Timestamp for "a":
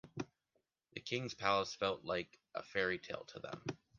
2.55-2.63